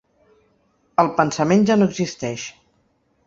El 1.03 1.11
pensament 1.19 1.67
ja 1.71 1.77
no 1.81 1.89
existeix. 1.91 2.47